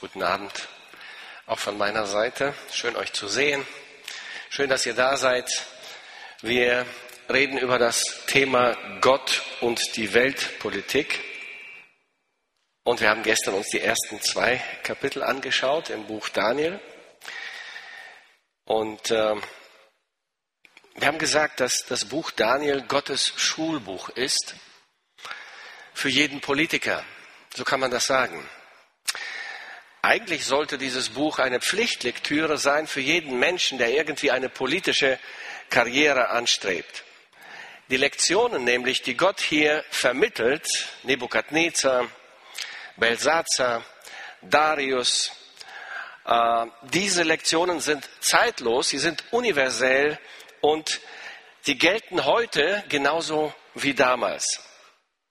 [0.00, 0.66] Guten Abend
[1.44, 2.54] auch von meiner Seite.
[2.72, 3.66] Schön euch zu sehen.
[4.48, 5.66] Schön, dass ihr da seid.
[6.40, 6.86] Wir
[7.28, 11.20] reden über das Thema Gott und die Weltpolitik.
[12.82, 16.80] Und wir haben gestern uns die ersten zwei Kapitel angeschaut im Buch Daniel.
[18.64, 19.36] Und äh,
[20.94, 24.54] wir haben gesagt, dass das Buch Daniel Gottes Schulbuch ist
[25.92, 27.04] für jeden Politiker.
[27.54, 28.48] So kann man das sagen.
[30.10, 35.20] Eigentlich sollte dieses Buch eine Pflichtlektüre sein für jeden Menschen, der irgendwie eine politische
[35.68, 37.04] Karriere anstrebt.
[37.90, 40.66] Die Lektionen nämlich, die Gott hier vermittelt,
[41.04, 42.08] Nebukadnezar,
[42.96, 43.84] Belsazar,
[44.42, 45.30] Darius,
[46.24, 50.18] äh, diese Lektionen sind zeitlos, sie sind universell
[50.60, 51.00] und
[51.60, 54.60] sie gelten heute genauso wie damals.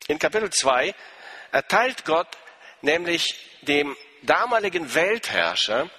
[0.07, 0.95] In Kapitel 2
[1.51, 2.29] erteilt Gott
[2.81, 5.89] nämlich dem damaligen Weltherrscher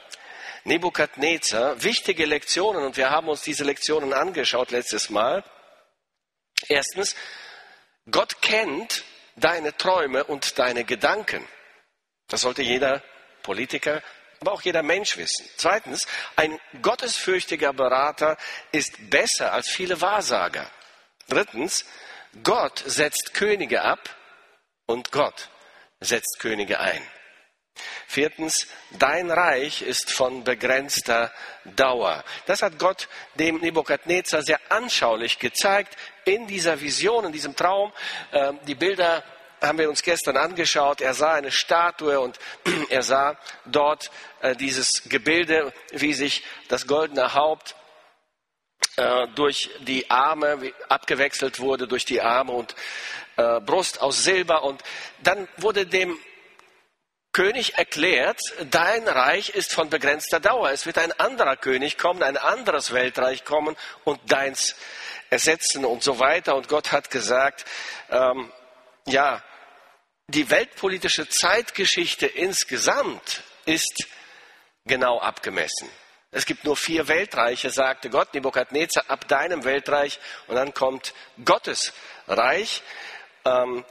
[0.64, 5.42] Nebukadnezar wichtige Lektionen und wir haben uns diese Lektionen angeschaut letztes Mal.
[6.68, 7.16] Erstens,
[8.10, 9.04] Gott kennt
[9.36, 11.46] deine Träume und deine Gedanken.
[12.28, 13.02] Das sollte jeder
[13.42, 14.02] Politiker,
[14.40, 15.48] aber auch jeder Mensch wissen.
[15.56, 16.06] Zweitens,
[16.36, 18.36] ein gottesfürchtiger Berater
[18.70, 20.70] ist besser als viele Wahrsager.
[21.28, 21.86] Drittens,
[22.42, 24.14] Gott setzt Könige ab
[24.86, 25.48] und Gott
[26.00, 27.02] setzt Könige ein.
[28.06, 28.66] Viertens,
[28.98, 31.32] dein Reich ist von begrenzter
[31.64, 32.24] Dauer.
[32.46, 37.92] Das hat Gott dem Nebukadnezar sehr anschaulich gezeigt in dieser Vision, in diesem Traum.
[38.32, 39.22] Ähm, die Bilder
[39.60, 41.00] haben wir uns gestern angeschaut.
[41.00, 42.38] Er sah eine Statue und
[42.88, 47.74] er sah dort äh, dieses Gebilde, wie sich das goldene Haupt
[48.96, 52.74] äh, durch die Arme abgewechselt wurde, durch die Arme und
[53.36, 54.64] äh, Brust aus Silber.
[54.64, 54.82] Und
[55.22, 56.18] dann wurde dem
[57.32, 60.70] König erklärt, dein Reich ist von begrenzter Dauer.
[60.70, 64.74] Es wird ein anderer König kommen, ein anderes Weltreich kommen und deins
[65.30, 66.56] ersetzen und so weiter.
[66.56, 67.64] Und Gott hat gesagt,
[68.10, 68.50] ähm,
[69.06, 69.44] ja,
[70.26, 74.06] die weltpolitische Zeitgeschichte insgesamt ist
[74.84, 75.88] genau abgemessen.
[76.32, 80.18] Es gibt nur vier Weltreiche, sagte Gott, Nebukadnezar, ab deinem Weltreich.
[80.46, 81.92] Und dann kommt Gottes
[82.28, 82.82] Reich.
[83.44, 83.84] Ähm,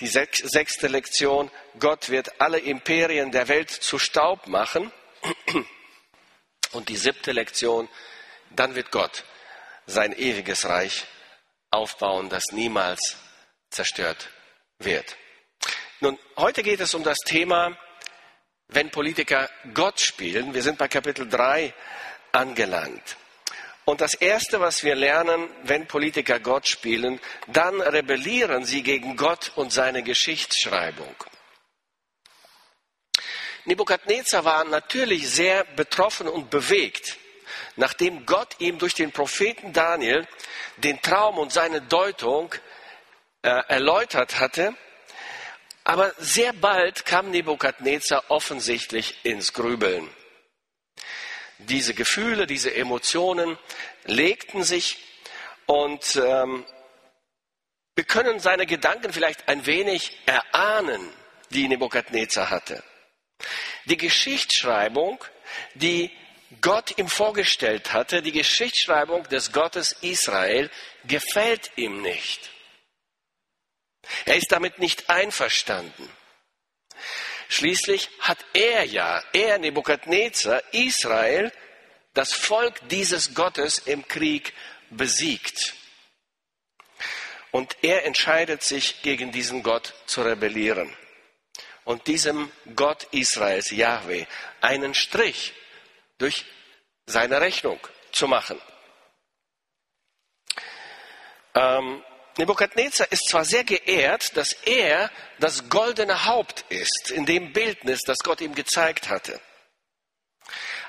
[0.00, 4.92] die sechste Lektion, Gott wird alle Imperien der Welt zu Staub machen.
[6.72, 7.88] Und die siebte Lektion,
[8.50, 9.24] dann wird Gott
[9.86, 11.06] sein ewiges Reich
[11.70, 13.16] aufbauen, das niemals
[13.70, 14.28] zerstört
[14.78, 15.16] wird.
[16.00, 17.76] Nun, heute geht es um das Thema,
[18.68, 20.54] wenn Politiker Gott spielen.
[20.54, 21.74] Wir sind bei Kapitel 3
[22.32, 23.16] angelangt.
[23.88, 29.52] Und das Erste, was wir lernen, wenn Politiker Gott spielen, dann rebellieren sie gegen Gott
[29.54, 31.14] und seine Geschichtsschreibung.
[33.64, 37.16] Nebukadnezar war natürlich sehr betroffen und bewegt,
[37.76, 40.28] nachdem Gott ihm durch den Propheten Daniel
[40.76, 42.54] den Traum und seine Deutung
[43.40, 44.74] äh, erläutert hatte.
[45.84, 50.10] Aber sehr bald kam Nebukadnezar offensichtlich ins Grübeln
[51.58, 53.58] diese Gefühle, diese Emotionen
[54.04, 54.98] legten sich
[55.66, 56.64] und ähm,
[57.94, 61.00] wir können seine Gedanken vielleicht ein wenig erahnen,
[61.50, 62.82] die Nebukadnezar hatte.
[63.86, 65.22] Die Geschichtsschreibung,
[65.74, 66.10] die
[66.60, 70.70] Gott ihm vorgestellt hatte, die Geschichtsschreibung des Gottes Israel,
[71.04, 72.50] gefällt ihm nicht.
[74.24, 76.08] Er ist damit nicht einverstanden.
[77.48, 81.50] Schließlich hat er ja, er Nebukadnezar, Israel,
[82.12, 84.52] das Volk dieses Gottes im Krieg
[84.90, 85.74] besiegt.
[87.50, 90.94] Und er entscheidet sich, gegen diesen Gott zu rebellieren.
[91.84, 94.26] Und diesem Gott Israels, Yahweh,
[94.60, 95.54] einen Strich
[96.18, 96.44] durch
[97.06, 97.80] seine Rechnung
[98.12, 98.60] zu machen.
[101.54, 102.04] Ähm,
[102.38, 105.10] Nebukadnezar ist zwar sehr geehrt, dass er
[105.40, 109.40] das goldene Haupt ist, in dem Bildnis, das Gott ihm gezeigt hatte.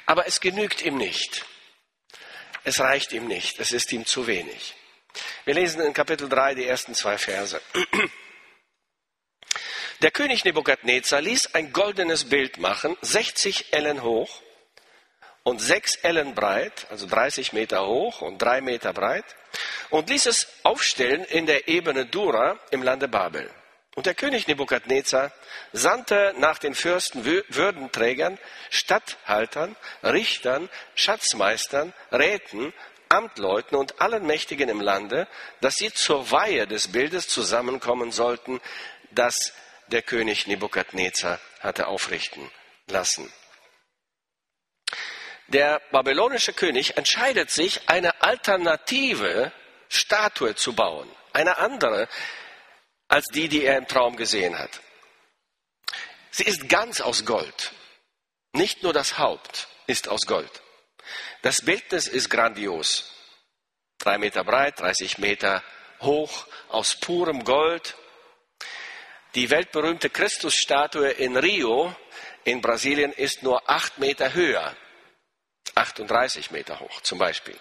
[0.06, 1.46] Aber es genügt ihm nicht.
[2.64, 3.60] Es reicht ihm nicht.
[3.60, 4.76] Es ist ihm zu wenig.
[5.46, 7.60] Wir lesen in Kapitel 3 die ersten zwei Verse.
[10.02, 14.42] Der König Nebukadnezar ließ ein goldenes Bild machen, 60 Ellen hoch
[15.44, 19.26] und 6 Ellen breit, also 30 Meter hoch und 3 Meter breit
[19.90, 23.50] und ließ es aufstellen in der Ebene Dura im Lande Babel.
[23.96, 25.32] Und der König Nebukadnezar
[25.74, 28.38] sandte nach den Fürsten Würdenträgern,
[28.70, 32.74] Statthaltern, Richtern, Schatzmeistern, Räten,
[33.10, 35.28] Amtleuten und allen Mächtigen im Lande,
[35.62, 38.62] dass sie zur Weihe des Bildes zusammenkommen sollten,
[39.12, 39.54] das
[39.88, 42.50] der König Nebukadnezar hatte aufrichten
[42.88, 43.32] lassen.
[45.50, 49.52] Der babylonische König entscheidet sich, eine alternative
[49.90, 52.08] Statue zu bauen, eine andere
[53.08, 54.82] als die, die er im Traum gesehen hat.
[56.30, 57.72] Sie ist ganz aus Gold.
[58.54, 60.62] Nicht nur das Haupt ist aus Gold.
[61.42, 63.12] Das Bildnis ist grandios.
[63.98, 65.64] Drei Meter breit, 30 Meter
[66.02, 67.96] hoch, aus purem Gold.
[69.34, 71.96] Die weltberühmte Christusstatue in Rio
[72.44, 74.76] in Brasilien ist nur acht Meter höher.
[75.80, 77.58] 38 Meter hoch zum Beispiel.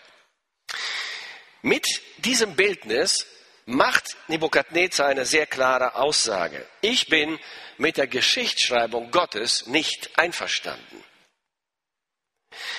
[1.62, 1.86] Mit
[2.18, 3.26] diesem Bildnis
[3.64, 6.66] macht Nebukadnezar eine sehr klare Aussage.
[6.80, 7.38] Ich bin
[7.76, 11.04] mit der Geschichtsschreibung Gottes nicht einverstanden.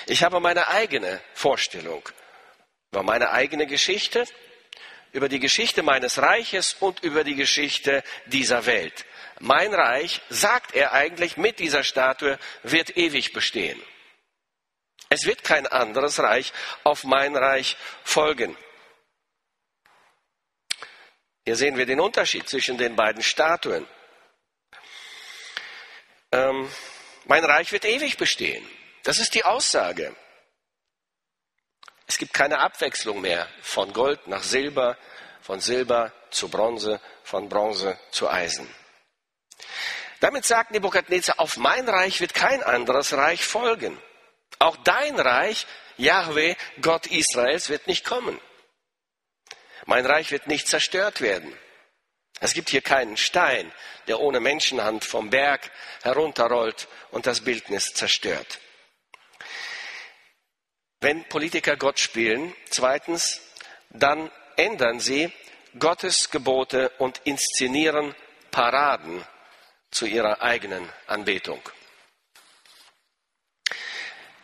[0.06, 2.02] Ich habe meine eigene Vorstellung
[2.92, 4.26] über meine eigene Geschichte,
[5.12, 9.06] über die Geschichte meines Reiches und über die Geschichte dieser Welt.
[9.38, 13.80] Mein Reich, sagt er eigentlich, mit dieser Statue wird ewig bestehen.
[15.12, 16.52] Es wird kein anderes Reich
[16.84, 18.56] auf mein Reich folgen.
[21.44, 23.88] Hier sehen wir den Unterschied zwischen den beiden Statuen.
[26.30, 26.70] Ähm,
[27.24, 28.64] mein Reich wird ewig bestehen.
[29.02, 30.14] Das ist die Aussage.
[32.06, 34.96] Es gibt keine Abwechslung mehr von Gold nach Silber,
[35.40, 38.72] von Silber zu Bronze, von Bronze zu Eisen.
[40.20, 44.00] Damit sagt Nebukadnezar, auf mein Reich wird kein anderes Reich folgen.
[44.58, 45.66] Auch dein Reich,
[45.96, 48.40] Yahweh, Gott Israels, wird nicht kommen.
[49.86, 51.56] Mein Reich wird nicht zerstört werden.
[52.40, 53.70] Es gibt hier keinen Stein,
[54.06, 55.70] der ohne Menschenhand vom Berg
[56.02, 58.58] herunterrollt und das Bildnis zerstört.
[61.00, 63.40] Wenn Politiker Gott spielen, zweitens,
[63.90, 65.32] dann ändern sie
[65.78, 68.14] Gottes Gebote und inszenieren
[68.50, 69.24] Paraden
[69.90, 71.60] zu ihrer eigenen Anbetung.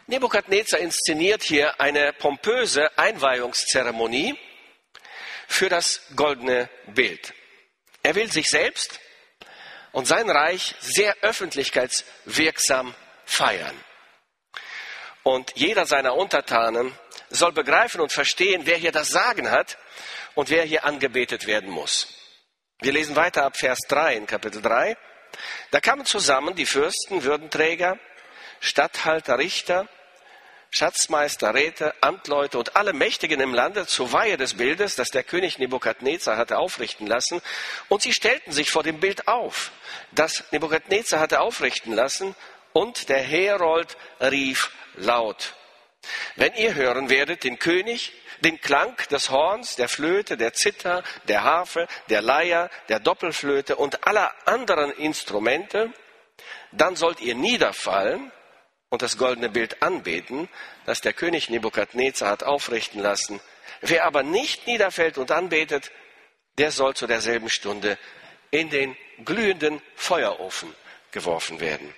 [0.08, 4.38] Nebukadnezar inszeniert hier eine pompöse Einweihungszeremonie
[5.48, 7.34] für das goldene Bild.
[8.04, 9.00] Er will sich selbst
[9.90, 12.94] und sein Reich sehr öffentlichkeitswirksam
[13.24, 13.74] feiern.
[15.24, 16.96] Und jeder seiner Untertanen
[17.28, 19.76] soll begreifen und verstehen, wer hier das Sagen hat
[20.36, 22.06] und wer hier angebetet werden muss.
[22.80, 24.96] Wir lesen weiter ab Vers 3 in Kapitel 3.
[25.72, 27.98] Da kamen zusammen die Fürsten, Würdenträger,
[28.60, 29.88] Statthalter, Richter,
[30.70, 35.58] Schatzmeister, Räte, Amtleute und alle Mächtigen im Lande zur Weihe des Bildes, das der König
[35.58, 37.40] Nebukadnezar hatte aufrichten lassen.
[37.88, 39.72] Und sie stellten sich vor dem Bild auf,
[40.12, 42.34] das Nebukadnezar hatte aufrichten lassen.
[42.72, 45.54] Und der Herold rief laut.
[46.36, 51.42] Wenn ihr hören werdet den König, den Klang des Horns, der Flöte, der Zither, der
[51.42, 55.92] Harfe, der Leier, der Doppelflöte und aller anderen Instrumente,
[56.72, 58.30] dann sollt ihr niederfallen
[58.88, 60.48] und das goldene Bild anbeten,
[60.84, 63.40] das der König Nebukadnezar hat aufrichten lassen.
[63.80, 65.90] Wer aber nicht niederfällt und anbetet,
[66.58, 67.98] der soll zu derselben Stunde
[68.50, 70.74] in den glühenden Feuerofen
[71.10, 71.94] geworfen werden.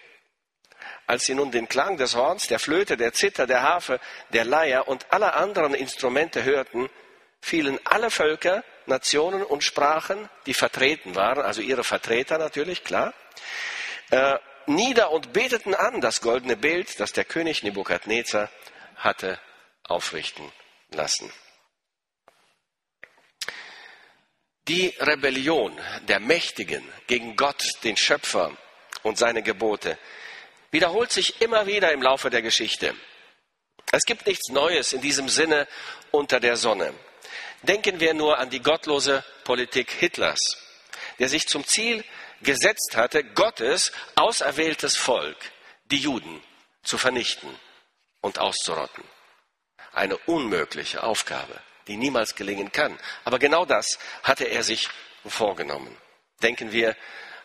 [1.06, 4.00] Als sie nun den Klang des Horns, der Flöte, der Zither, der Harfe,
[4.30, 6.90] der Leier und aller anderen Instrumente hörten,
[7.40, 13.14] fielen alle Völker, Nationen und Sprachen, die vertreten waren, also ihre Vertreter natürlich, klar,
[14.10, 14.38] äh,
[14.68, 18.50] nieder und beteten an das goldene Bild, das der König Nebukadnezar
[18.96, 19.40] hatte
[19.84, 20.52] aufrichten
[20.90, 21.32] lassen.
[24.68, 25.78] Die Rebellion
[26.08, 28.54] der Mächtigen gegen Gott, den Schöpfer
[29.02, 29.98] und seine Gebote,
[30.70, 32.94] wiederholt sich immer wieder im Laufe der Geschichte.
[33.90, 35.66] Es gibt nichts Neues in diesem Sinne
[36.10, 36.92] unter der Sonne.
[37.62, 40.38] Denken wir nur an die gottlose Politik Hitlers,
[41.18, 42.04] der sich zum Ziel
[42.42, 45.36] gesetzt hatte, Gottes auserwähltes Volk,
[45.90, 46.42] die Juden,
[46.82, 47.54] zu vernichten
[48.20, 49.04] und auszurotten.
[49.92, 52.98] Eine unmögliche Aufgabe, die niemals gelingen kann.
[53.24, 54.88] Aber genau das hatte er sich
[55.26, 55.94] vorgenommen.
[56.42, 56.96] Denken wir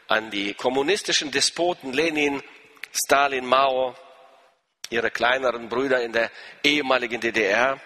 [0.07, 2.43] an die kommunistischen Despoten Lenin,
[2.93, 3.95] Stalin, Mao,
[4.89, 6.29] ihre kleineren Brüder in der
[6.63, 7.79] ehemaligen DDR.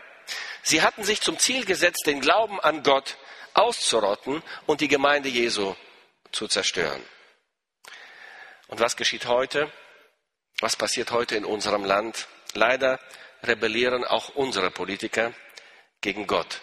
[0.62, 3.16] Sie hatten sich zum Ziel gesetzt, den Glauben an Gott
[3.54, 5.76] auszurotten und die Gemeinde Jesu
[6.32, 7.04] zu zerstören.
[8.68, 9.72] Und was geschieht heute?
[10.60, 12.28] Was passiert heute in unserem Land?
[12.54, 13.00] Leider
[13.44, 15.34] rebellieren auch unsere Politiker
[16.02, 16.62] gegen Gott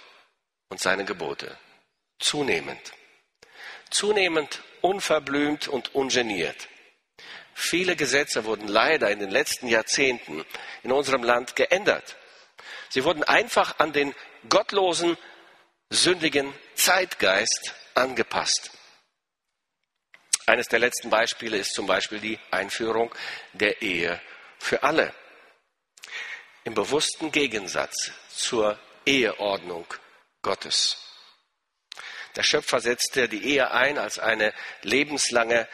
[0.68, 1.56] und seine Gebote.
[2.18, 2.92] Zunehmend.
[3.90, 6.68] Zunehmend unverblümt und ungeniert.
[7.54, 10.44] Viele Gesetze wurden leider in den letzten Jahrzehnten
[10.82, 12.16] in unserem Land geändert.
[12.88, 14.14] Sie wurden einfach an den
[14.48, 15.16] gottlosen,
[15.90, 18.72] sündigen Zeitgeist angepasst.
[20.46, 23.14] Eines der letzten Beispiele ist zum Beispiel die Einführung
[23.52, 24.20] der Ehe
[24.58, 25.14] für alle.
[26.64, 29.86] Im bewussten Gegensatz zur Eheordnung
[30.42, 30.98] Gottes.
[32.36, 35.68] Der Schöpfer setzte die Ehe ein als eine lebenslange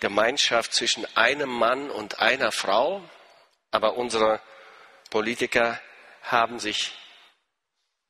[0.00, 3.02] Gemeinschaft zwischen einem Mann und einer Frau,
[3.70, 4.40] aber unsere
[5.10, 5.80] Politiker
[6.22, 6.92] haben sich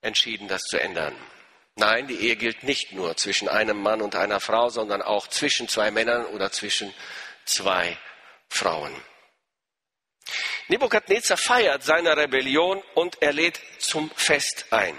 [0.00, 1.16] entschieden, das zu ändern.
[1.76, 5.68] Nein, die Ehe gilt nicht nur zwischen einem Mann und einer Frau, sondern auch zwischen
[5.68, 6.94] zwei Männern oder zwischen
[7.44, 7.98] zwei
[8.48, 8.94] Frauen.
[10.68, 14.96] Nebukadnezar feiert seine Rebellion und er lädt zum Fest ein.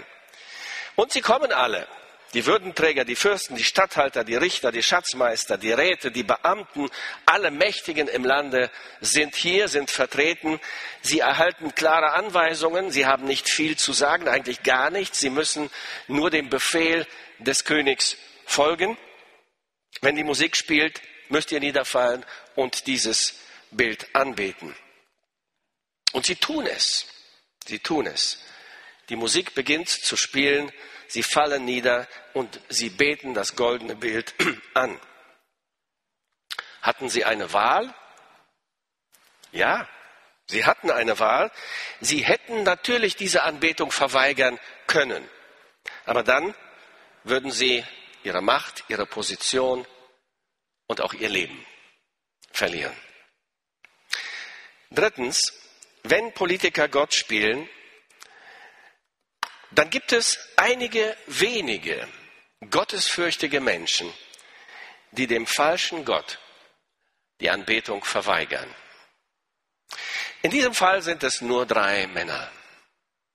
[0.94, 1.88] Und sie kommen alle.
[2.34, 6.90] Die Würdenträger, die Fürsten, die Statthalter, die Richter, die Schatzmeister, die Räte, die Beamten,
[7.24, 10.60] alle Mächtigen im Lande sind hier, sind vertreten.
[11.02, 12.90] Sie erhalten klare Anweisungen.
[12.90, 15.20] Sie haben nicht viel zu sagen, eigentlich gar nichts.
[15.20, 15.70] Sie müssen
[16.08, 17.06] nur dem Befehl
[17.38, 18.98] des Königs folgen.
[20.00, 23.40] Wenn die Musik spielt, müsst ihr niederfallen und dieses
[23.70, 24.74] Bild anbeten.
[26.12, 27.06] Und sie tun es.
[27.66, 28.42] Sie tun es.
[29.08, 30.72] Die Musik beginnt zu spielen
[31.08, 34.34] sie fallen nieder und sie beten das goldene Bild
[34.74, 35.00] an.
[36.82, 37.92] Hatten sie eine Wahl?
[39.52, 39.88] Ja,
[40.46, 41.50] sie hatten eine Wahl.
[42.00, 45.28] Sie hätten natürlich diese Anbetung verweigern können.
[46.04, 46.54] Aber dann
[47.24, 47.84] würden sie
[48.22, 49.86] ihre Macht, ihre Position
[50.86, 51.64] und auch ihr Leben
[52.52, 52.96] verlieren.
[54.90, 55.52] Drittens,
[56.04, 57.68] wenn Politiker Gott spielen,
[59.78, 62.08] dann gibt es einige wenige
[62.70, 64.12] gottesfürchtige Menschen,
[65.10, 66.38] die dem falschen Gott
[67.40, 68.74] die Anbetung verweigern.
[70.42, 72.50] In diesem Fall sind es nur drei Männer.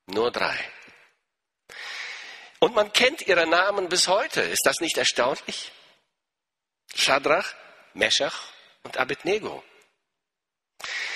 [0.07, 0.57] Nur drei.
[2.59, 4.41] Und man kennt ihre Namen bis heute.
[4.41, 5.71] Ist das nicht erstaunlich?
[6.95, 7.53] Shadrach,
[7.93, 8.51] Meshach
[8.83, 9.63] und Abednego.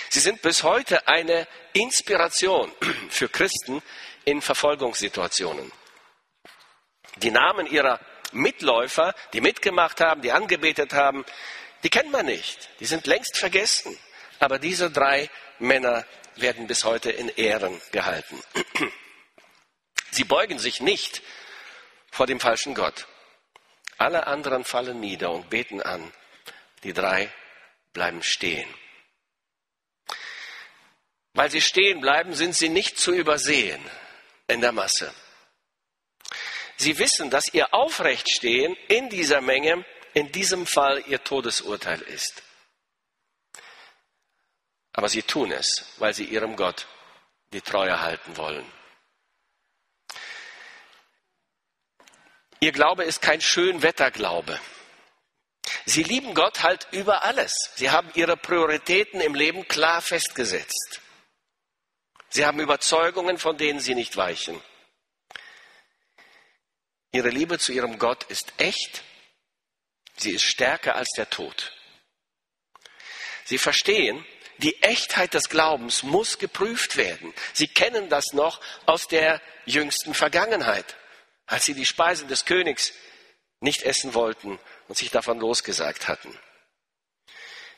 [0.09, 2.71] Sie sind bis heute eine Inspiration
[3.09, 3.81] für Christen,
[4.25, 5.71] in Verfolgungssituationen.
[7.17, 7.99] Die Namen ihrer
[8.31, 11.23] Mitläufer, die mitgemacht haben, die angebetet haben,
[11.83, 12.69] die kennt man nicht.
[12.79, 13.97] Die sind längst vergessen.
[14.39, 15.29] Aber diese drei
[15.59, 16.05] Männer
[16.35, 18.41] werden bis heute in Ehren gehalten.
[20.11, 21.21] Sie beugen sich nicht
[22.11, 23.07] vor dem falschen Gott.
[23.97, 26.11] Alle anderen fallen nieder und beten an.
[26.83, 27.31] Die drei
[27.93, 28.67] bleiben stehen.
[31.33, 33.81] Weil sie stehen bleiben, sind sie nicht zu übersehen
[34.47, 35.13] in der Masse.
[36.77, 42.41] Sie wissen, dass ihr Aufrechtstehen in dieser Menge in diesem Fall ihr Todesurteil ist.
[44.93, 46.87] Aber sie tun es, weil sie ihrem Gott
[47.51, 48.65] die Treue halten wollen.
[52.61, 54.59] Ihr Glaube ist kein Schönwetterglaube.
[55.85, 57.71] Sie lieben Gott halt über alles.
[57.75, 61.01] Sie haben ihre Prioritäten im Leben klar festgesetzt.
[62.35, 64.61] Sie haben Überzeugungen, von denen sie nicht weichen.
[67.13, 69.05] Ihre Liebe zu ihrem Gott ist echt.
[70.17, 71.71] Sie ist stärker als der Tod.
[73.45, 74.25] Sie verstehen,
[74.57, 77.33] die Echtheit des Glaubens muss geprüft werden.
[77.53, 80.97] Sie kennen das noch aus der jüngsten Vergangenheit,
[81.45, 82.91] als sie die Speisen des Königs
[83.61, 86.37] nicht essen wollten und sich davon losgesagt hatten.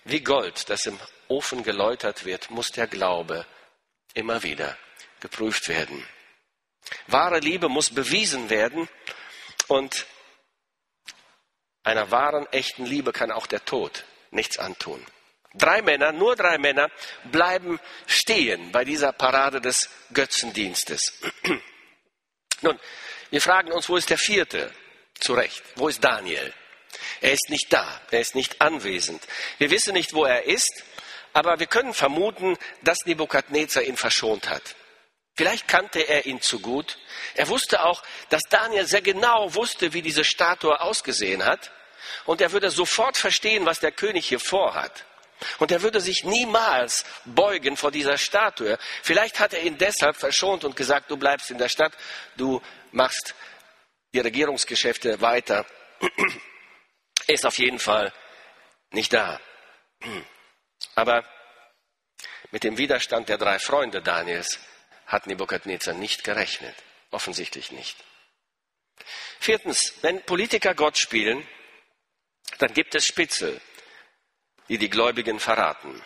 [0.04, 3.46] Wie Gold, das im Ofen geläutert wird, muss der Glaube
[4.18, 4.78] immer wieder
[5.20, 6.06] geprüft werden.
[7.08, 8.90] Wahre Liebe muss bewiesen werden
[9.68, 10.06] und
[11.84, 15.06] einer wahren, echten Liebe kann auch der Tod nichts antun.
[15.54, 16.92] Drei Männer, nur drei Männer
[17.32, 21.20] bleiben stehen bei dieser Parade des Götzendienstes.
[22.62, 22.80] Nun,
[23.30, 24.72] wir fragen uns, wo ist der vierte?
[25.20, 25.64] Zu Recht.
[25.76, 26.54] Wo ist Daniel?
[27.22, 29.26] Er ist nicht da, er ist nicht anwesend.
[29.58, 30.84] Wir wissen nicht, wo er ist.
[31.38, 34.75] Aber wir können vermuten, dass Nebukadnezar ihn verschont hat.
[35.36, 36.98] Vielleicht kannte er ihn zu gut.
[37.36, 41.72] Er wusste auch, dass Daniel sehr genau wusste, wie diese Statue ausgesehen hat.
[42.25, 45.06] Und er würde sofort verstehen, was der König hier vorhat.
[45.60, 48.79] Und er würde sich niemals beugen vor dieser Statue.
[49.03, 51.94] Vielleicht hat er ihn deshalb verschont und gesagt, du bleibst in der Stadt,
[52.36, 53.36] du machst
[54.12, 55.67] die Regierungsgeschäfte weiter.
[57.27, 58.13] Er ist auf jeden Fall
[58.91, 59.39] nicht da.
[60.98, 61.24] Aber
[62.50, 64.60] mit dem Widerstand der drei Freunde Daniels
[65.06, 66.75] hat Nebukadnezar nicht gerechnet.
[67.12, 68.04] Offensichtlich nicht.
[69.39, 71.48] Viertens, wenn Politiker Gott spielen,
[72.58, 73.62] dann gibt es Spitzel,
[74.70, 76.01] die die Gläubigen verraten.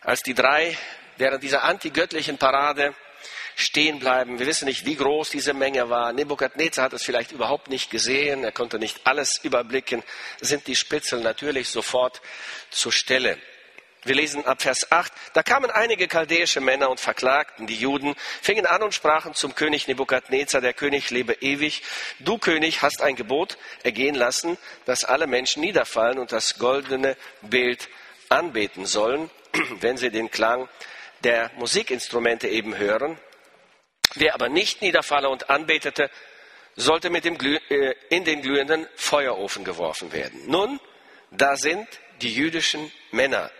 [0.00, 0.76] Als die drei
[1.16, 2.92] während dieser antigöttlichen Parade
[3.56, 4.38] stehen bleiben.
[4.38, 6.12] Wir wissen nicht, wie groß diese Menge war.
[6.12, 8.44] Nebukadnezar hat es vielleicht überhaupt nicht gesehen.
[8.44, 10.02] Er konnte nicht alles überblicken.
[10.40, 12.20] Sind die Spitzel natürlich sofort
[12.70, 13.38] zur Stelle.
[14.04, 15.12] Wir lesen ab Vers 8.
[15.32, 19.86] Da kamen einige chaldäische Männer und verklagten die Juden, fingen an und sprachen zum König
[19.86, 21.82] Nebukadnezar, der König lebe ewig.
[22.18, 27.88] Du König hast ein Gebot ergehen lassen, dass alle Menschen niederfallen und das goldene Bild
[28.28, 29.30] anbeten sollen,
[29.80, 30.68] wenn sie den Klang
[31.22, 33.18] der Musikinstrumente eben hören.
[34.14, 36.10] Wer aber nicht niederfalle und anbetete,
[36.76, 40.46] sollte mit dem äh, in den glühenden Feuerofen geworfen werden.
[40.46, 40.80] Nun,
[41.30, 41.86] da sind
[42.20, 43.50] die jüdischen Männer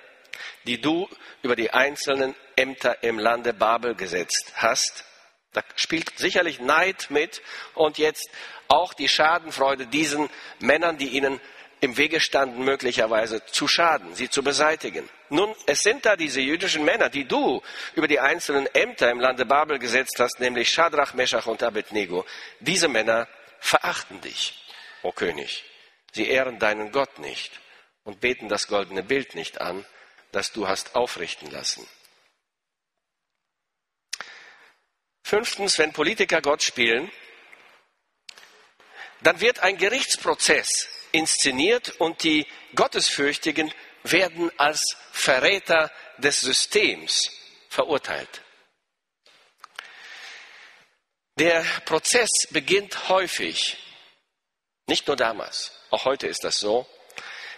[0.67, 1.09] die du
[1.43, 5.05] über die einzelnen Ämter im Lande Babel gesetzt hast.
[5.53, 7.43] Da spielt sicherlich Neid mit
[7.75, 8.31] und jetzt
[8.69, 10.31] auch die Schadenfreude diesen
[10.61, 11.41] Männern, die ihnen
[11.83, 15.09] im Wege standen, möglicherweise zu schaden, sie zu beseitigen.
[15.31, 17.61] Nun, es sind da diese jüdischen Männer, die du
[17.97, 22.25] über die einzelnen Ämter im Lande Babel gesetzt hast, nämlich Shadrach, Meshach und Abednego.
[22.61, 23.27] Diese Männer
[23.59, 24.65] verachten dich,
[25.03, 25.65] o König.
[26.13, 27.51] Sie ehren deinen Gott nicht
[28.05, 29.85] und beten das goldene Bild nicht an,
[30.31, 31.85] das du hast aufrichten lassen.
[35.25, 37.11] Fünftens, wenn Politiker Gott spielen,
[39.23, 47.31] dann wird ein Gerichtsprozess inszeniert und die Gottesfürchtigen werden als Verräter des Systems
[47.69, 48.43] verurteilt.
[51.39, 53.79] Der Prozess beginnt häufig,
[54.87, 56.87] nicht nur damals, auch heute ist das so,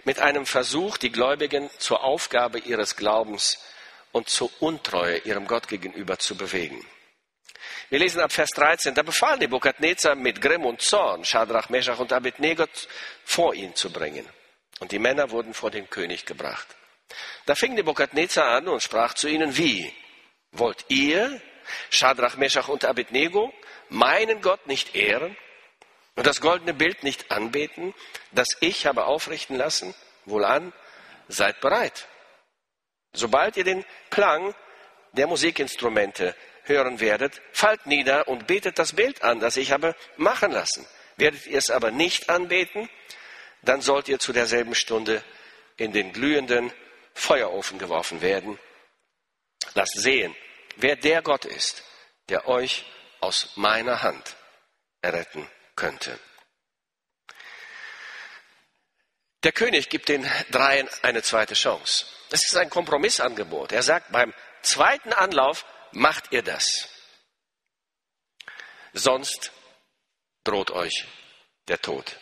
[0.04, 3.58] mit einem Versuch, die Gläubigen zur Aufgabe ihres Glaubens
[4.12, 6.87] und zur Untreue ihrem Gott gegenüber zu bewegen.
[7.90, 12.12] Wir lesen ab Vers 13, da befahl Nebukadnezar mit Grimm und Zorn, Schadrach, Meshach und
[12.12, 12.66] Abednego
[13.25, 14.28] vor ihn zu bringen.
[14.80, 16.66] Und die Männer wurden vor den König gebracht.
[17.47, 19.92] Da fing Nebukadnezar an und sprach zu ihnen, wie?
[20.52, 21.40] Wollt ihr,
[21.90, 23.52] Schadrach, Meshach und Abednego,
[23.88, 25.37] meinen Gott nicht ehren?
[26.16, 27.94] und das goldene Bild nicht anbeten,
[28.33, 29.94] das ich habe aufrichten lassen?
[30.25, 30.73] Wohlan,
[31.28, 32.06] seid bereit.
[33.12, 34.54] Sobald ihr den Klang
[35.12, 40.52] der Musikinstrumente hören werdet, fallt nieder und betet das Bild an, das ich habe machen
[40.52, 40.86] lassen.
[41.16, 42.88] Werdet ihr es aber nicht anbeten,
[43.62, 45.22] dann sollt ihr zu derselben Stunde
[45.76, 46.72] in den glühenden
[47.14, 48.58] Feuerofen geworfen werden.
[49.74, 50.34] Lasst sehen,
[50.76, 51.84] wer der Gott ist,
[52.28, 52.84] der euch
[53.20, 54.36] aus meiner Hand
[55.00, 56.18] erretten könnte.
[59.44, 62.06] Der König gibt den Dreien eine zweite Chance.
[62.30, 63.72] Das ist ein Kompromissangebot.
[63.72, 66.89] Er sagt, beim zweiten Anlauf macht ihr das.
[68.93, 69.52] Sonst
[70.45, 71.07] droht euch
[71.69, 72.19] der Tod.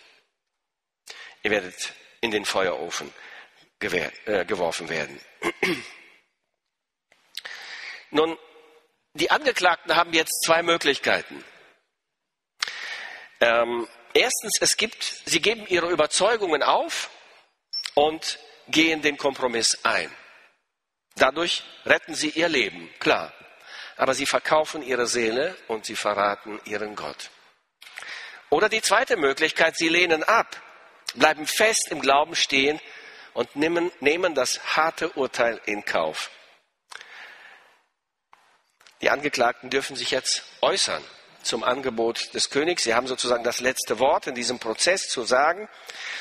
[1.43, 3.13] Ihr werdet in den Feuerofen
[3.81, 5.21] äh, geworfen werden.
[8.11, 8.39] Nun,
[9.15, 11.45] die Angeklagten haben jetzt zwei Möglichkeiten.
[13.41, 17.11] Ähm, erstens, es gibt, sie geben ihre Überzeugungen auf
[17.95, 20.15] und gehen den Kompromiss ein.
[21.17, 23.35] Dadurch retten sie ihr Leben, klar.
[24.03, 27.31] Aber sie verkaufen ihre Seele und sie verraten ihren Gott.
[28.51, 30.61] Oder die zweite Möglichkeit, sie lehnen ab,
[31.15, 32.81] bleiben fest im Glauben stehen
[33.33, 36.33] und nehmen, nehmen das harte Urteil in Kauf.
[39.03, 41.05] Die Angeklagten dürfen sich jetzt äußern
[41.45, 42.83] zum Angebot des Königs.
[42.83, 45.69] Sie haben sozusagen das letzte Wort in diesem Prozess zu sagen.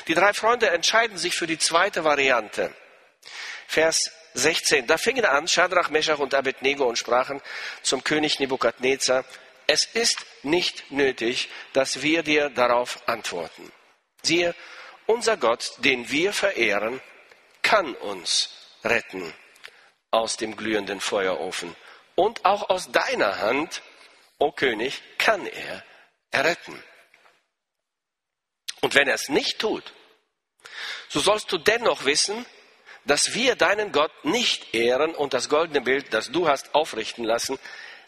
[0.06, 2.72] Die drei Freunde entscheiden sich für die zweite Variante.
[3.66, 4.86] Vers 16.
[4.86, 7.40] Da fingen an Shadrach, Meshach und Abednego und sprachen
[7.82, 9.24] zum König Nebukadnezar,
[9.66, 13.70] es ist nicht nötig, dass wir dir darauf antworten.
[14.22, 14.54] Siehe,
[15.06, 17.00] unser Gott, den wir verehren,
[17.62, 18.50] kann uns
[18.84, 19.32] retten
[20.10, 21.74] aus dem glühenden Feuerofen
[22.14, 23.82] und auch aus deiner Hand
[24.38, 25.84] o König, kann er
[26.30, 26.82] erretten.
[28.80, 29.94] Und wenn er es nicht tut,
[31.08, 32.44] so sollst du dennoch wissen,
[33.04, 37.58] dass wir deinen Gott nicht ehren und das goldene Bild, das du hast aufrichten lassen,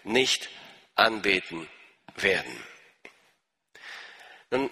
[0.04, 0.48] nicht
[0.94, 1.68] anbeten
[2.16, 2.64] werden.
[4.50, 4.70] Nun,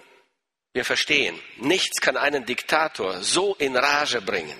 [0.71, 4.57] wir verstehen, nichts kann einen Diktator so in Rage bringen,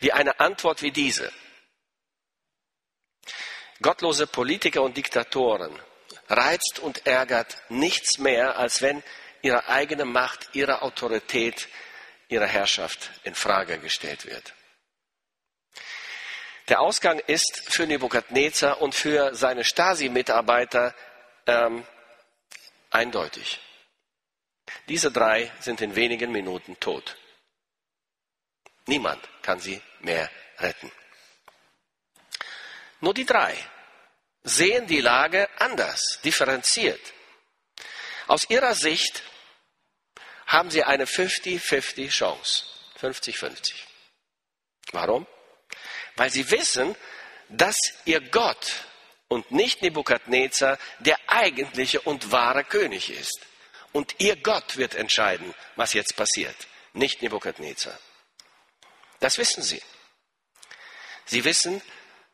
[0.00, 1.32] wie eine Antwort wie diese.
[3.80, 5.78] Gottlose Politiker und Diktatoren
[6.28, 9.02] reizt und ärgert nichts mehr, als wenn
[9.40, 11.68] ihre eigene Macht, ihre Autorität,
[12.28, 14.54] ihre Herrschaft in Frage gestellt wird.
[16.68, 20.94] Der Ausgang ist für Nebukadnezar und für seine Stasi-Mitarbeiter
[21.46, 21.86] ähm,
[22.90, 23.60] eindeutig.
[24.88, 27.16] Diese drei sind in wenigen Minuten tot.
[28.86, 30.92] Niemand kann sie mehr retten.
[33.00, 33.56] Nur die drei
[34.42, 37.00] sehen die Lage anders, differenziert.
[38.26, 39.22] Aus ihrer Sicht
[40.48, 42.64] haben sie eine 50-50 Chance.
[43.00, 43.74] 50-50.
[44.90, 45.26] Warum?
[46.16, 46.96] Weil sie wissen,
[47.48, 48.84] dass ihr Gott
[49.28, 53.40] und nicht Nebukadnezar der eigentliche und wahre König ist.
[53.92, 56.56] Und ihr Gott wird entscheiden, was jetzt passiert,
[56.94, 57.98] nicht Nebukadnezar.
[59.20, 59.82] Das wissen sie.
[61.26, 61.82] Sie wissen,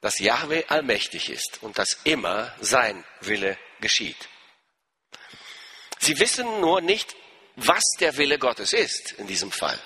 [0.01, 4.29] dass Yahweh allmächtig ist und dass immer sein Wille geschieht.
[5.99, 7.17] Sie wissen nur nicht,
[7.57, 9.79] was der Wille Gottes ist in diesem Fall.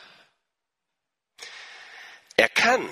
[2.37, 2.89] Er kann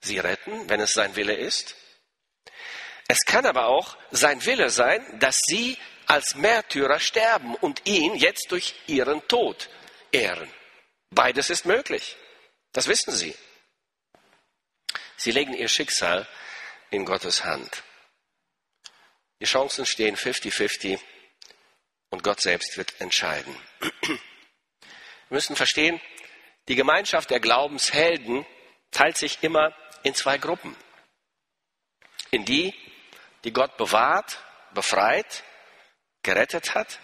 [0.00, 1.76] sie retten, wenn es sein Wille ist.
[3.08, 8.50] Es kann aber auch sein Wille sein, dass sie als Märtyrer sterben und ihn jetzt
[8.50, 9.68] durch ihren Tod
[10.10, 10.50] ehren.
[11.10, 12.16] Beides ist möglich.
[12.72, 13.34] Das wissen sie.
[15.16, 16.26] Sie legen ihr Schicksal
[16.90, 17.82] in Gottes Hand.
[19.40, 20.98] Die Chancen stehen 50-50
[22.10, 23.54] und Gott selbst wird entscheiden.
[23.80, 24.18] Wir
[25.28, 26.00] müssen verstehen,
[26.68, 28.46] die Gemeinschaft der Glaubenshelden
[28.90, 30.76] teilt sich immer in zwei Gruppen.
[32.30, 32.74] In die,
[33.44, 34.38] die Gott bewahrt,
[34.74, 35.44] befreit,
[36.22, 36.98] gerettet hat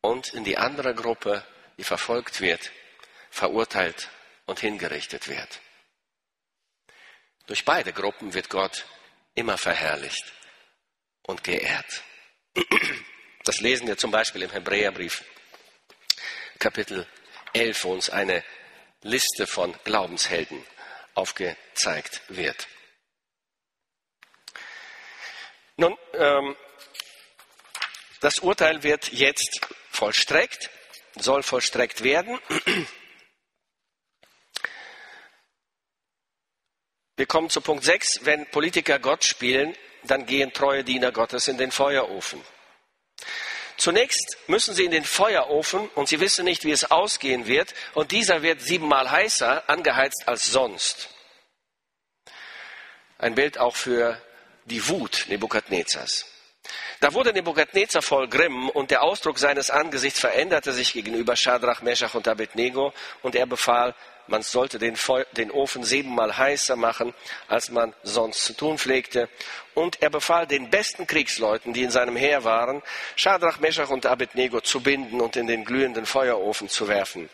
[0.00, 1.44] und in die andere Gruppe,
[1.78, 2.70] die verfolgt wird,
[3.30, 4.10] verurteilt
[4.46, 5.60] und hingerichtet wird.
[7.46, 8.86] Durch beide Gruppen wird Gott
[9.34, 10.32] immer verherrlicht
[11.22, 12.02] und geehrt.
[13.44, 15.22] Das lesen wir zum Beispiel im Hebräerbrief,
[16.58, 17.06] Kapitel
[17.52, 18.42] 11, wo uns eine
[19.02, 20.64] Liste von Glaubenshelden
[21.12, 22.66] aufgezeigt wird.
[25.76, 26.56] Nun, ähm,
[28.20, 30.70] das Urteil wird jetzt vollstreckt,
[31.16, 32.40] soll vollstreckt werden.
[37.16, 38.24] Wir kommen zu Punkt 6.
[38.24, 42.40] Wenn Politiker Gott spielen, dann gehen treue Diener Gottes in den Feuerofen.
[43.76, 47.74] Zunächst müssen sie in den Feuerofen und sie wissen nicht, wie es ausgehen wird.
[47.94, 51.10] Und dieser wird siebenmal heißer angeheizt als sonst.
[53.18, 54.20] Ein Bild auch für
[54.64, 56.26] die Wut Nebukadnezars.
[57.00, 62.14] Da wurde Nebukadnezar voll Grimm und der Ausdruck seines Angesichts veränderte sich gegenüber Schadrach, Meshach
[62.14, 63.94] und Abednego und er befahl,
[64.26, 67.14] man sollte den, Feu den Ofen siebenmal heißer machen,
[67.48, 69.28] als man sonst zu tun pflegte.
[69.74, 72.82] Und er befahl den besten Kriegsleuten, die in seinem Heer waren,
[73.16, 77.28] Schadrach, Meshach und Abednego zu binden und in den glühenden Feuerofen zu werfen.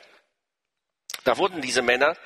[1.24, 2.16] Da wurden diese Männer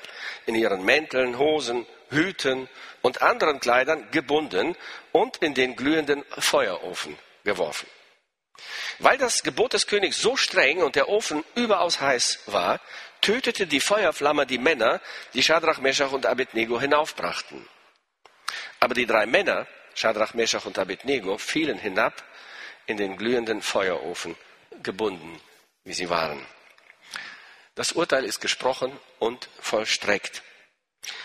[0.46, 2.68] in ihren Mänteln, Hosen, Hüten
[3.02, 4.76] und anderen Kleidern gebunden
[5.12, 7.88] und in den glühenden Feuerofen geworfen.
[9.00, 12.80] Weil das Gebot des Königs so streng und der Ofen überaus heiß war,
[13.24, 15.00] tötete die Feuerflamme die Männer,
[15.32, 17.66] die Schadrach, Meshach und Abednego hinaufbrachten.
[18.80, 22.22] Aber die drei Männer, Schadrach, Meshach und Abednego, fielen hinab
[22.86, 24.36] in den glühenden Feuerofen,
[24.82, 25.40] gebunden,
[25.84, 26.44] wie sie waren.
[27.74, 30.42] Das Urteil ist gesprochen und vollstreckt.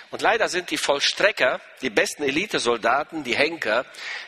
[0.09, 3.85] Und leider sind die Vollstrecker, die besten Elitesoldaten, die Henker,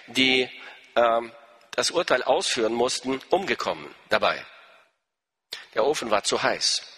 [0.08, 0.50] die
[0.96, 1.32] ähm,
[1.72, 4.46] das Urteil ausführen mussten, umgekommen dabei.
[5.74, 6.91] Der Ofen war zu heiß.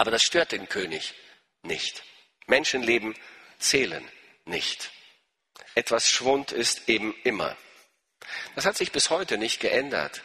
[0.00, 1.12] Aber das stört den König
[1.60, 2.02] nicht.
[2.46, 3.14] Menschenleben
[3.58, 4.02] zählen
[4.46, 4.90] nicht.
[5.74, 7.54] Etwas Schwund ist eben immer.
[8.54, 10.22] Das hat sich bis heute nicht geändert.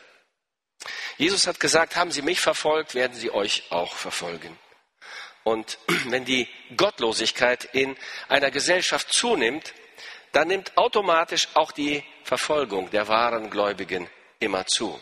[1.17, 4.57] Jesus hat gesagt, haben Sie mich verfolgt, werden Sie euch auch verfolgen.
[5.43, 7.97] Und wenn die Gottlosigkeit in
[8.29, 9.73] einer Gesellschaft zunimmt,
[10.31, 14.09] dann nimmt automatisch auch die Verfolgung der wahren Gläubigen
[14.39, 14.97] immer zu.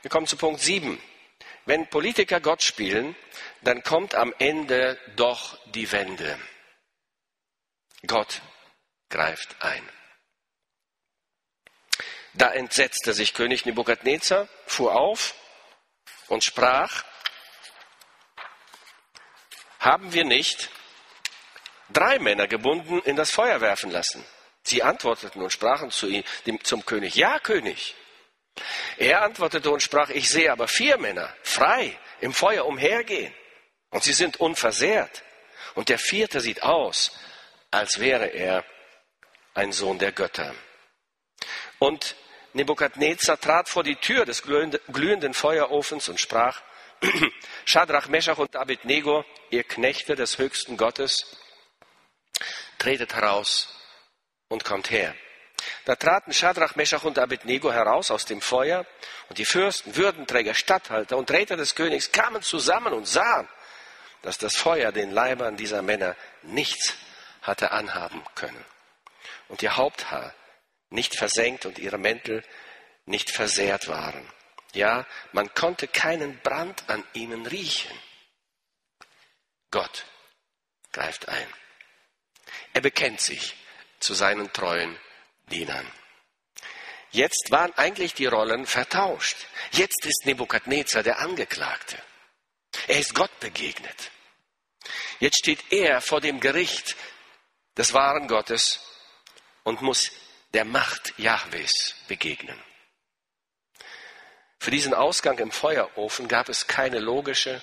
[0.00, 0.98] Wir kommen zu Punkt 7.
[1.68, 3.14] Wenn Politiker Gott spielen,
[3.60, 6.38] dann kommt am Ende doch die Wende.
[8.06, 8.40] Gott
[9.10, 9.86] greift ein.
[12.32, 15.34] Da entsetzte sich König Nebukadnezar, fuhr auf
[16.28, 17.04] und sprach,
[19.78, 20.70] haben wir nicht
[21.90, 24.24] drei Männer gebunden in das Feuer werfen lassen?
[24.62, 26.24] Sie antworteten und sprachen zu ihm,
[26.62, 27.94] zum König, ja, König.
[28.96, 33.32] Er antwortete und sprach, ich sehe aber vier Männer frei im Feuer umhergehen
[33.90, 35.22] und sie sind unversehrt.
[35.74, 37.12] Und der vierte sieht aus,
[37.70, 38.64] als wäre er
[39.54, 40.54] ein Sohn der Götter.
[41.78, 42.16] Und
[42.52, 46.62] Nebukadnezar trat vor die Tür des glühenden Feuerofens und sprach,
[47.64, 51.36] Schadrach, Meschach und Abednego, ihr Knechte des höchsten Gottes,
[52.78, 53.74] tretet heraus
[54.48, 55.14] und kommt her.
[55.84, 58.86] Da traten Schadrach, Meschach und Abednego heraus aus dem Feuer
[59.28, 63.48] und die Fürsten, Würdenträger, Statthalter und Räter des Königs kamen zusammen und sahen,
[64.22, 66.94] dass das Feuer den Leibern dieser Männer nichts
[67.42, 68.64] hatte anhaben können.
[69.48, 70.34] und ihr Haupthaar
[70.90, 72.44] nicht versenkt und ihre Mäntel
[73.06, 74.30] nicht versehrt waren.
[74.74, 77.98] Ja, man konnte keinen Brand an ihnen riechen.
[79.70, 80.04] Gott
[80.92, 81.46] greift ein.
[82.74, 83.56] Er bekennt sich
[84.00, 84.98] zu seinen treuen
[85.48, 85.86] Dienern.
[87.10, 89.36] Jetzt waren eigentlich die Rollen vertauscht.
[89.72, 91.98] Jetzt ist Nebukadnezar der Angeklagte.
[92.86, 94.10] Er ist Gott begegnet.
[95.18, 96.96] Jetzt steht er vor dem Gericht
[97.76, 98.80] des wahren Gottes
[99.64, 100.10] und muss
[100.54, 102.60] der Macht Jahwes begegnen.
[104.58, 107.62] Für diesen Ausgang im Feuerofen gab es keine logische,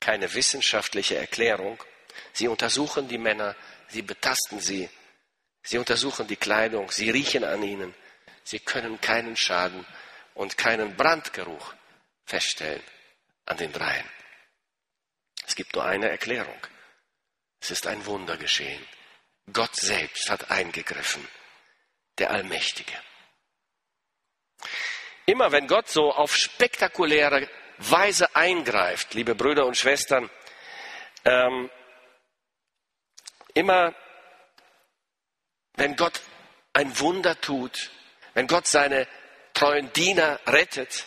[0.00, 1.82] keine wissenschaftliche Erklärung.
[2.32, 3.54] Sie untersuchen die Männer,
[3.88, 4.90] sie betasten sie,
[5.62, 7.94] sie untersuchen die Kleidung, sie riechen an ihnen,
[8.44, 9.86] sie können keinen Schaden
[10.34, 11.74] und keinen Brandgeruch
[12.24, 12.82] feststellen
[13.46, 14.08] an den dreien.
[15.46, 16.58] Es gibt nur eine Erklärung.
[17.60, 18.84] Es ist ein Wunder geschehen.
[19.52, 21.26] Gott selbst hat eingegriffen,
[22.18, 22.94] der Allmächtige.
[25.26, 27.48] Immer wenn Gott so auf spektakuläre
[27.78, 30.30] Weise eingreift, liebe Brüder und Schwestern,
[31.24, 31.70] ähm,
[33.54, 33.94] immer
[35.74, 36.20] wenn Gott
[36.72, 37.90] ein Wunder tut,
[38.34, 39.06] wenn Gott seine
[39.54, 41.04] treuen Diener rettet,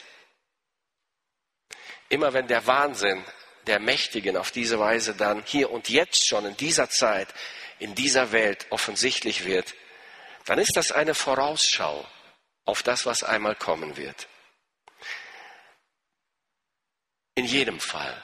[2.09, 3.23] immer wenn der Wahnsinn
[3.67, 7.33] der Mächtigen auf diese Weise dann hier und jetzt schon in dieser Zeit,
[7.79, 9.73] in dieser Welt offensichtlich wird,
[10.45, 12.07] dann ist das eine Vorausschau
[12.65, 14.27] auf das, was einmal kommen wird.
[17.33, 18.23] In jedem Fall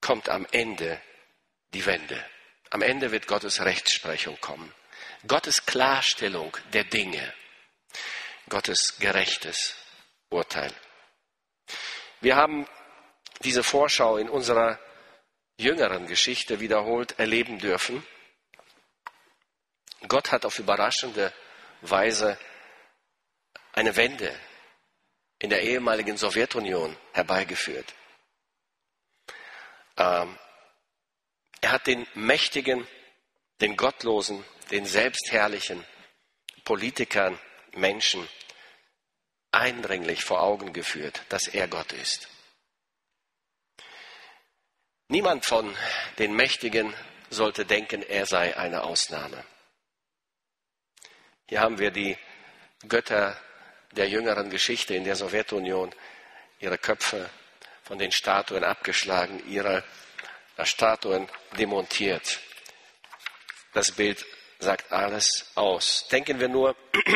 [0.00, 1.00] kommt am Ende
[1.74, 2.24] die Wende.
[2.70, 4.72] Am Ende wird Gottes Rechtsprechung kommen.
[5.26, 7.32] Gottes Klarstellung der Dinge.
[8.48, 9.76] Gottes gerechtes
[10.30, 10.72] Urteil.
[12.20, 12.66] Wir haben
[13.40, 14.78] diese Vorschau in unserer
[15.56, 18.06] jüngeren Geschichte wiederholt erleben dürfen.
[20.08, 21.32] Gott hat auf überraschende
[21.82, 22.38] Weise
[23.72, 24.38] eine Wende
[25.38, 27.94] in der ehemaligen Sowjetunion herbeigeführt.
[29.96, 30.38] Ähm,
[31.60, 32.86] er hat den mächtigen,
[33.62, 35.84] den gottlosen, den selbstherrlichen
[36.64, 37.38] Politikern,
[37.74, 38.28] Menschen
[39.52, 42.28] eindringlich vor Augen geführt, dass er Gott ist.
[45.08, 45.76] Niemand von
[46.18, 46.92] den Mächtigen
[47.30, 49.44] sollte denken, er sei eine Ausnahme.
[51.48, 52.18] Hier haben wir die
[52.88, 53.40] Götter
[53.92, 55.94] der jüngeren Geschichte in der Sowjetunion,
[56.58, 57.30] ihre Köpfe
[57.84, 59.84] von den Statuen abgeschlagen, ihre
[60.64, 62.40] Statuen demontiert.
[63.72, 64.24] Das Bild
[64.58, 66.06] sagt alles aus.
[66.08, 66.76] Denken wir nur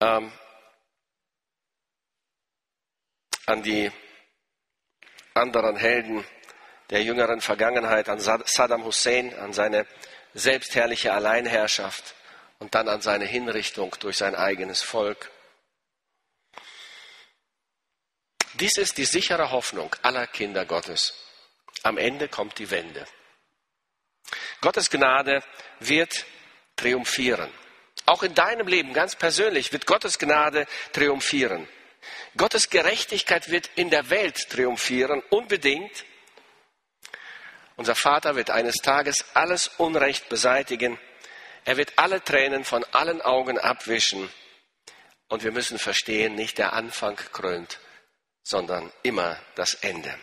[0.00, 0.32] ähm,
[3.46, 3.90] an die
[5.34, 6.24] anderen Helden
[6.90, 9.86] der jüngeren Vergangenheit, an Saddam Hussein, an seine
[10.34, 12.14] selbstherrliche Alleinherrschaft
[12.58, 15.30] und dann an seine Hinrichtung durch sein eigenes Volk.
[18.54, 21.14] Dies ist die sichere Hoffnung aller Kinder Gottes.
[21.82, 23.06] Am Ende kommt die Wende.
[24.60, 25.42] Gottes Gnade
[25.78, 26.26] wird
[26.76, 27.50] triumphieren.
[28.06, 31.68] Auch in deinem Leben ganz persönlich wird Gottes Gnade triumphieren.
[32.36, 36.04] Gottes Gerechtigkeit wird in der Welt triumphieren, unbedingt.
[37.76, 40.98] Unser Vater wird eines Tages alles Unrecht beseitigen.
[41.64, 44.30] Er wird alle Tränen von allen Augen abwischen.
[45.28, 47.78] Und wir müssen verstehen, nicht der Anfang krönt,
[48.42, 50.14] sondern immer das Ende.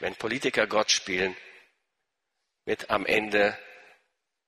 [0.00, 1.36] Wenn Politiker Gott spielen,
[2.66, 3.56] wird am Ende,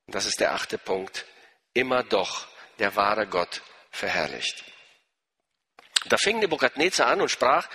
[0.06, 1.24] das ist der achte Punkt,
[1.72, 2.46] immer doch
[2.78, 4.64] der wahre Gott verherrlicht.
[6.06, 7.68] Da fing Nebukadnezar an und sprach,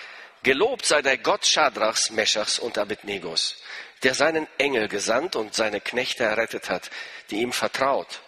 [0.44, 3.64] Gelobt sei der Gott Schadrachs, Meschachs und Abednegos,
[4.04, 6.92] der seinen Engel gesandt und seine Knechte errettet hat,
[7.30, 8.22] die ihm vertraut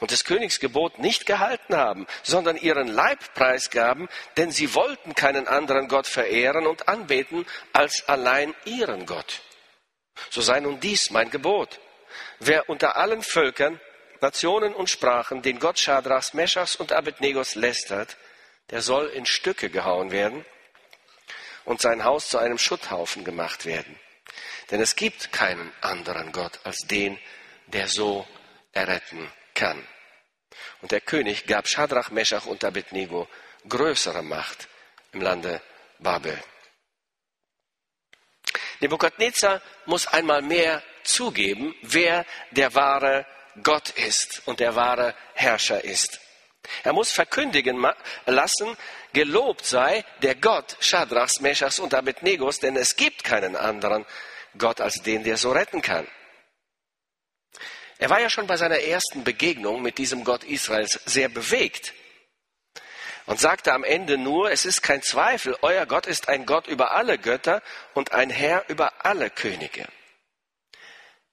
[0.00, 5.46] und des Königs Gebot nicht gehalten haben, sondern ihren Leib preisgaben, denn sie wollten keinen
[5.46, 9.42] anderen Gott verehren und anbeten als allein ihren Gott.
[10.30, 11.80] So sei nun dies mein Gebot.
[12.38, 13.80] Wer unter allen Völkern,
[14.20, 18.16] Nationen und Sprachen den Gott Schadrachs, Meschachs und Abednegos lästert,
[18.70, 20.44] der soll in Stücke gehauen werden
[21.64, 23.98] und sein Haus zu einem Schutthaufen gemacht werden.
[24.70, 27.18] Denn es gibt keinen anderen Gott als den,
[27.66, 28.26] der so
[28.72, 29.86] erretten kann.
[30.80, 33.28] Und der König gab Schadrach, Meschach und Abednego
[33.68, 34.68] größere Macht
[35.12, 35.60] im Lande
[35.98, 36.38] Babel.
[38.80, 43.26] Nebukadnezar muss einmal mehr zugeben, wer der wahre
[43.62, 46.20] Gott ist und der wahre Herrscher ist.
[46.84, 47.84] Er muss verkündigen
[48.26, 48.76] lassen,
[49.12, 54.04] gelobt sei der Gott Schadrachs, Meschachs und Abednegos, denn es gibt keinen anderen
[54.56, 56.06] Gott als den, der so retten kann.
[57.98, 61.94] Er war ja schon bei seiner ersten Begegnung mit diesem Gott Israels sehr bewegt
[63.28, 66.92] und sagte am Ende nur, es ist kein Zweifel, euer Gott ist ein Gott über
[66.92, 67.62] alle Götter
[67.92, 69.86] und ein Herr über alle Könige.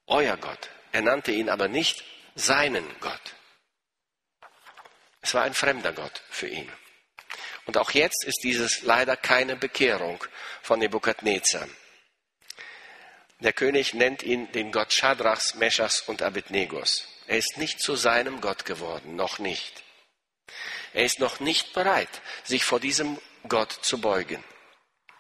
[0.06, 0.70] Euer Gott.
[0.92, 2.04] Er nannte ihn aber nicht
[2.36, 3.36] seinen Gott.
[5.22, 6.70] Es war ein fremder Gott für ihn.
[7.66, 10.22] Und auch jetzt ist dieses leider keine Bekehrung
[10.62, 11.66] von Nebukadnezar.
[13.40, 17.08] Der König nennt ihn den Gott Schadrachs, Meschachs und Abednegos.
[17.28, 19.86] Er ist nicht zu seinem Gott geworden, noch nicht.
[20.96, 24.42] Er ist noch nicht bereit, sich vor diesem Gott zu beugen.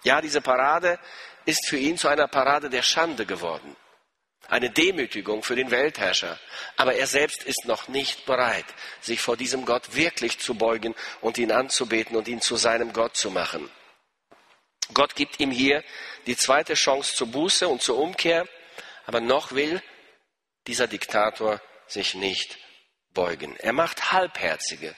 [0.06, 0.98] Ja, diese Parade
[1.46, 3.76] ist für ihn zu einer Parade der Schande geworden.
[4.48, 6.40] Eine Demütigung für den Weltherrscher.
[6.78, 8.64] Aber er selbst ist noch nicht bereit,
[9.02, 13.18] sich vor diesem Gott wirklich zu beugen und ihn anzubeten und ihn zu seinem Gott
[13.18, 13.70] zu machen.
[14.94, 15.84] Gott gibt ihm hier
[16.26, 18.48] die zweite Chance zur Buße und zur Umkehr,
[19.08, 19.82] aber noch will
[20.68, 22.58] dieser Diktator sich nicht
[23.14, 23.58] beugen.
[23.58, 24.96] Er macht halbherzige,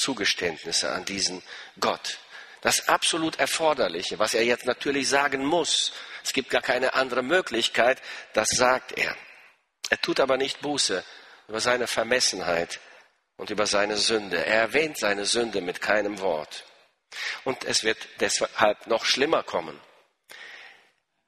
[0.00, 1.42] Zugeständnisse an diesen
[1.78, 2.18] Gott.
[2.60, 5.92] Das absolut Erforderliche, was er jetzt natürlich sagen muss.
[6.24, 8.02] Es gibt gar keine andere Möglichkeit,
[8.34, 9.16] das sagt er.
[9.88, 11.04] Er tut aber nicht Buße
[11.48, 12.80] über seine Vermessenheit
[13.36, 14.44] und über seine Sünde.
[14.44, 16.64] Er erwähnt seine Sünde mit keinem Wort.
[17.44, 19.80] Und es wird deshalb noch schlimmer kommen.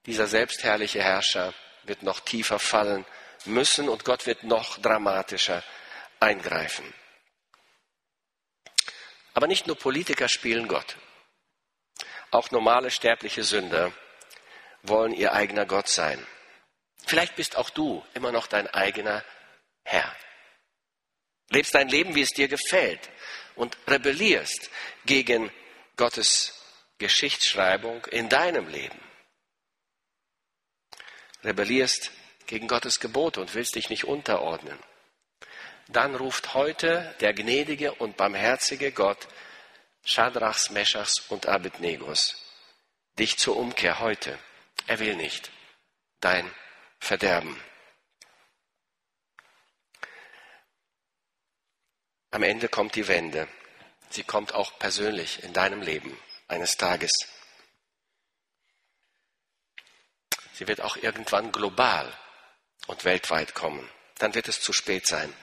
[0.05, 3.05] Dieser selbstherrliche Herrscher wird noch tiefer fallen
[3.45, 5.63] müssen und Gott wird noch dramatischer
[6.19, 6.93] eingreifen.
[9.33, 10.97] Aber nicht nur Politiker spielen Gott.
[12.31, 13.91] Auch normale sterbliche Sünder
[14.83, 16.25] wollen ihr eigener Gott sein.
[17.05, 19.23] Vielleicht bist auch du immer noch dein eigener
[19.83, 20.15] Herr.
[21.49, 23.09] Lebst dein Leben, wie es dir gefällt
[23.55, 24.69] und rebellierst
[25.05, 25.51] gegen
[25.97, 26.59] Gottes
[26.97, 28.99] Geschichtsschreibung in deinem Leben.
[31.43, 32.11] Rebellierst
[32.45, 34.79] gegen Gottes Gebote und willst dich nicht unterordnen
[35.87, 39.27] dann ruft heute der gnädige und barmherzige Gott
[40.05, 42.43] Shadrachs, Meschachs und Abednegos
[43.19, 44.37] dich zur Umkehr heute.
[44.87, 45.51] Er will nicht
[46.19, 46.49] dein
[46.99, 47.61] Verderben.
[52.31, 53.47] Am Ende kommt die Wende.
[54.09, 56.17] Sie kommt auch persönlich in deinem Leben
[56.47, 57.11] eines Tages.
[60.53, 62.11] Sie wird auch irgendwann global
[62.87, 63.87] und weltweit kommen.
[64.17, 65.33] Dann wird es zu spät sein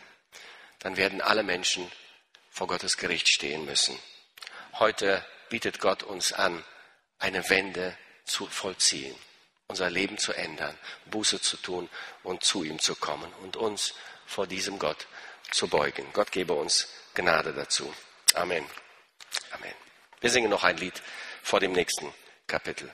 [0.80, 1.90] dann werden alle Menschen
[2.50, 3.98] vor Gottes Gericht stehen müssen.
[4.78, 6.64] Heute bietet Gott uns an,
[7.18, 9.14] eine Wende zu vollziehen,
[9.68, 11.88] unser Leben zu ändern, Buße zu tun
[12.22, 13.94] und zu ihm zu kommen und uns
[14.26, 15.06] vor diesem Gott
[15.50, 16.06] zu beugen.
[16.12, 17.92] Gott gebe uns Gnade dazu.
[18.34, 18.64] Amen.
[19.52, 19.74] Amen.
[20.20, 21.02] Wir singen noch ein Lied
[21.42, 22.12] vor dem nächsten
[22.46, 22.92] Kapitel.